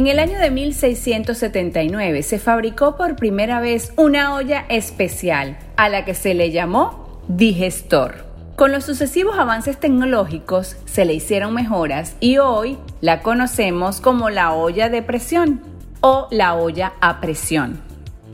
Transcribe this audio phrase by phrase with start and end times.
[0.00, 6.06] En el año de 1679 se fabricó por primera vez una olla especial a la
[6.06, 8.24] que se le llamó digestor.
[8.56, 14.54] Con los sucesivos avances tecnológicos se le hicieron mejoras y hoy la conocemos como la
[14.54, 15.60] olla de presión
[16.00, 17.82] o la olla a presión.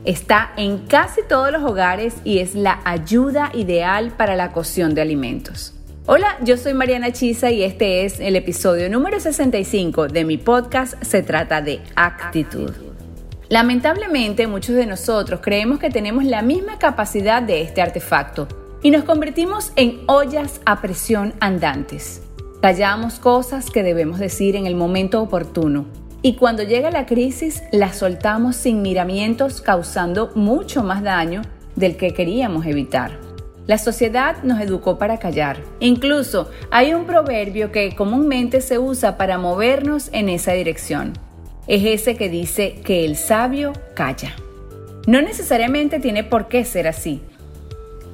[0.05, 5.01] Está en casi todos los hogares y es la ayuda ideal para la cocción de
[5.01, 5.76] alimentos.
[6.09, 10.93] Hola, yo soy Mariana Chisa y este es el episodio número 65 de mi podcast
[11.03, 12.71] Se trata de actitud.
[13.49, 18.47] Lamentablemente muchos de nosotros creemos que tenemos la misma capacidad de este artefacto
[18.81, 22.21] y nos convertimos en ollas a presión andantes.
[22.61, 25.87] Callamos cosas que debemos decir en el momento oportuno
[26.21, 31.41] y cuando llega la crisis las soltamos sin miramientos causando mucho más daño
[31.75, 33.26] del que queríamos evitar.
[33.67, 35.57] La sociedad nos educó para callar.
[35.81, 41.13] Incluso hay un proverbio que comúnmente se usa para movernos en esa dirección.
[41.67, 44.33] Es ese que dice que el sabio calla.
[45.05, 47.21] No necesariamente tiene por qué ser así.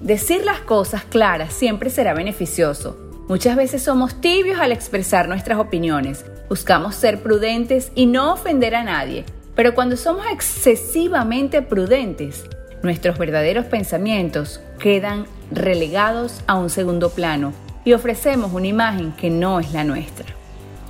[0.02, 2.98] Decir las cosas claras siempre será beneficioso.
[3.28, 6.26] Muchas veces somos tibios al expresar nuestras opiniones.
[6.50, 9.24] Buscamos ser prudentes y no ofender a nadie.
[9.56, 12.44] Pero cuando somos excesivamente prudentes,
[12.82, 17.54] nuestros verdaderos pensamientos quedan relegados a un segundo plano
[17.86, 20.26] y ofrecemos una imagen que no es la nuestra.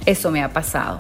[0.06, 1.00] Eso me ha pasado.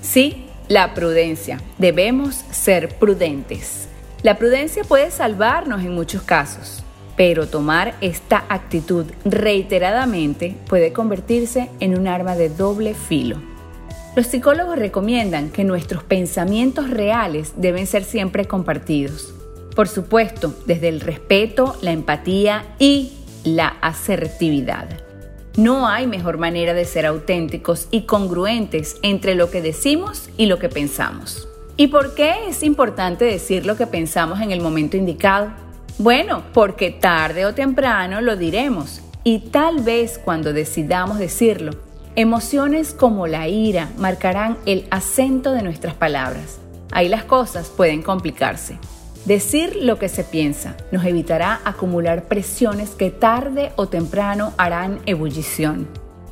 [0.00, 1.60] Sí, la prudencia.
[1.78, 3.88] Debemos ser prudentes.
[4.22, 6.82] La prudencia puede salvarnos en muchos casos
[7.18, 13.42] pero tomar esta actitud reiteradamente puede convertirse en un arma de doble filo.
[14.14, 19.34] Los psicólogos recomiendan que nuestros pensamientos reales deben ser siempre compartidos.
[19.78, 23.12] Por supuesto, desde el respeto, la empatía y
[23.44, 24.88] la asertividad.
[25.56, 30.58] No hay mejor manera de ser auténticos y congruentes entre lo que decimos y lo
[30.58, 31.46] que pensamos.
[31.76, 35.52] ¿Y por qué es importante decir lo que pensamos en el momento indicado?
[35.98, 41.70] Bueno, porque tarde o temprano lo diremos y tal vez cuando decidamos decirlo,
[42.16, 46.58] emociones como la ira marcarán el acento de nuestras palabras.
[46.90, 48.76] Ahí las cosas pueden complicarse.
[49.24, 55.86] Decir lo que se piensa nos evitará acumular presiones que tarde o temprano harán ebullición.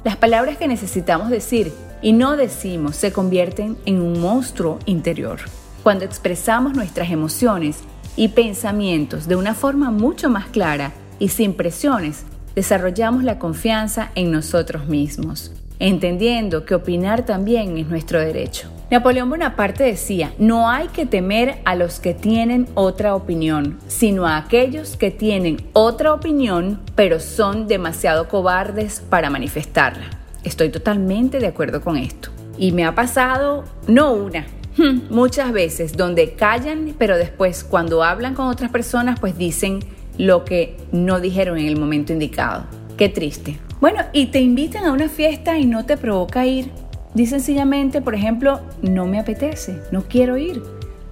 [0.05, 5.41] Las palabras que necesitamos decir y no decimos se convierten en un monstruo interior.
[5.83, 7.83] Cuando expresamos nuestras emociones,
[8.17, 12.25] y pensamientos de una forma mucho más clara y sin presiones,
[12.55, 18.71] desarrollamos la confianza en nosotros mismos, entendiendo que opinar también es nuestro derecho.
[18.91, 24.37] Napoleón Bonaparte decía, no hay que temer a los que tienen otra opinión, sino a
[24.37, 30.11] aquellos que tienen otra opinión, pero son demasiado cobardes para manifestarla.
[30.45, 32.31] Estoy totalmente de acuerdo con esto.
[32.59, 34.47] Y me ha pasado no una,
[34.79, 39.81] Hmm, muchas veces donde callan, pero después cuando hablan con otras personas, pues dicen
[40.19, 42.65] lo que no dijeron en el momento indicado.
[42.99, 43.59] Qué triste.
[43.89, 46.73] Bueno, y te invitan a una fiesta y no te provoca ir.
[47.15, 50.61] Dicen sencillamente, por ejemplo, no me apetece, no quiero ir.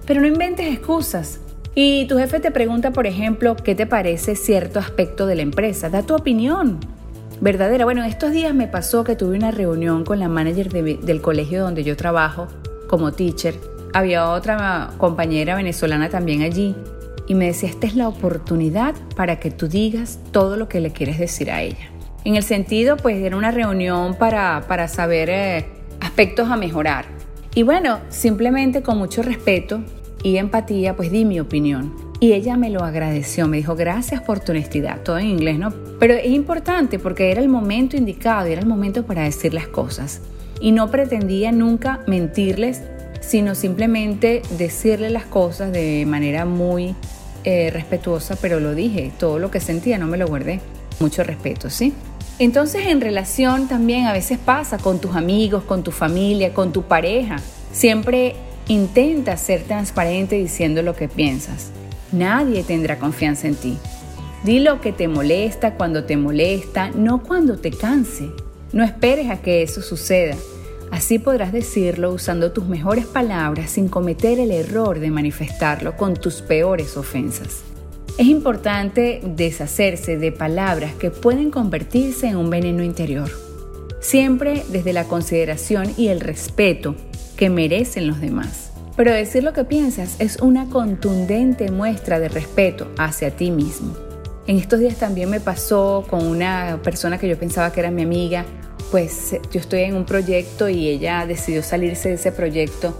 [0.05, 1.39] Pero no inventes excusas.
[1.73, 5.89] Y tu jefe te pregunta, por ejemplo, ¿qué te parece cierto aspecto de la empresa?
[5.89, 6.81] Da tu opinión
[7.39, 7.85] verdadera.
[7.85, 11.85] Bueno, estos días me pasó que tuve una reunión con la manager del colegio donde
[11.85, 12.49] yo trabajo
[12.89, 13.55] como teacher,
[13.93, 16.75] había otra compañera venezolana también allí
[17.25, 20.91] y me decía, esta es la oportunidad para que tú digas todo lo que le
[20.91, 21.95] quieres decir a ella.
[22.25, 25.65] En el sentido, pues era una reunión para, para saber eh,
[25.99, 27.05] aspectos a mejorar.
[27.53, 29.81] Y bueno, simplemente con mucho respeto
[30.23, 31.93] y empatía, pues di mi opinión.
[32.19, 35.71] Y ella me lo agradeció, me dijo, gracias por tu honestidad, todo en inglés, ¿no?
[35.99, 40.21] Pero es importante porque era el momento indicado era el momento para decir las cosas
[40.59, 42.81] y no pretendía nunca mentirles,
[43.21, 46.95] sino simplemente decirle las cosas de manera muy
[47.43, 50.59] eh, respetuosa, pero lo dije, todo lo que sentía no me lo guardé.
[50.99, 51.93] Mucho respeto, ¿sí?
[52.37, 56.83] Entonces en relación también a veces pasa con tus amigos, con tu familia, con tu
[56.83, 57.37] pareja.
[57.71, 58.35] Siempre
[58.67, 61.71] intenta ser transparente diciendo lo que piensas.
[62.11, 63.77] Nadie tendrá confianza en ti.
[64.43, 68.29] Di lo que te molesta cuando te molesta, no cuando te canse.
[68.73, 70.35] No esperes a que eso suceda.
[70.91, 76.41] Así podrás decirlo usando tus mejores palabras sin cometer el error de manifestarlo con tus
[76.41, 77.63] peores ofensas.
[78.17, 83.29] Es importante deshacerse de palabras que pueden convertirse en un veneno interior,
[83.99, 86.95] siempre desde la consideración y el respeto
[87.35, 88.71] que merecen los demás.
[88.95, 93.93] Pero decir lo que piensas es una contundente muestra de respeto hacia ti mismo.
[94.47, 98.03] En estos días también me pasó con una persona que yo pensaba que era mi
[98.03, 98.45] amiga,
[98.91, 102.95] pues yo estoy en un proyecto y ella decidió salirse de ese proyecto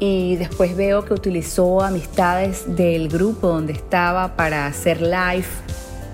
[0.00, 5.46] y después veo que utilizó amistades del grupo donde estaba para hacer live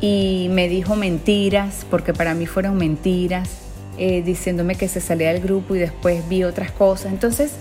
[0.00, 3.48] y me dijo mentiras, porque para mí fueron mentiras,
[3.96, 7.12] eh, diciéndome que se salía del grupo y después vi otras cosas.
[7.12, 7.52] Entonces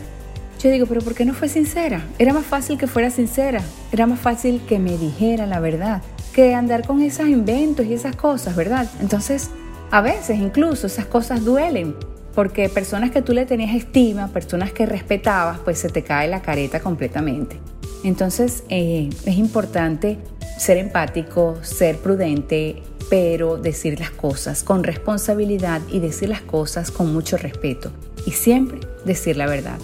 [0.59, 2.03] yo digo, pero ¿por qué no fue sincera?
[2.17, 3.61] Era más fácil que fuera sincera,
[3.91, 6.01] era más fácil que me dijera la verdad,
[6.33, 8.89] que andar con esos inventos y esas cosas, ¿verdad?
[8.99, 9.51] Entonces,
[9.91, 11.95] a veces incluso esas cosas duelen,
[12.35, 16.41] porque personas que tú le tenías estima, personas que respetabas, pues se te cae la
[16.41, 17.57] careta completamente.
[18.03, 20.17] Entonces eh, es importante
[20.57, 27.13] ser empático, ser prudente, pero decir las cosas con responsabilidad y decir las cosas con
[27.13, 27.91] mucho respeto
[28.25, 29.79] y siempre decir la verdad.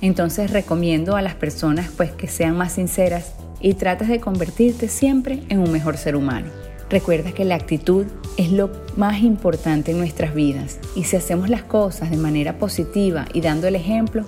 [0.00, 5.42] Entonces recomiendo a las personas pues que sean más sinceras y trates de convertirte siempre
[5.48, 6.65] en un mejor ser humano.
[6.88, 8.06] Recuerda que la actitud
[8.36, 13.26] es lo más importante en nuestras vidas y si hacemos las cosas de manera positiva
[13.32, 14.24] y dando el ejemplo,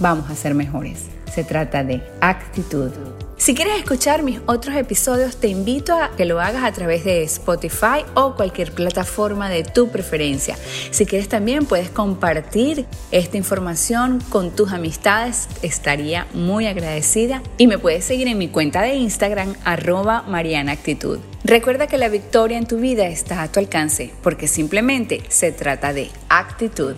[0.00, 1.06] vamos a ser mejores.
[1.32, 2.90] Se trata de actitud.
[3.36, 7.24] Si quieres escuchar mis otros episodios, te invito a que lo hagas a través de
[7.24, 10.56] Spotify o cualquier plataforma de tu preferencia.
[10.92, 17.78] Si quieres también puedes compartir esta información con tus amistades, estaría muy agradecida y me
[17.78, 21.18] puedes seguir en mi cuenta de Instagram arroba Mariana Actitud.
[21.42, 25.92] Recuerda que la victoria en tu vida está a tu alcance porque simplemente se trata
[25.92, 26.94] de actitud.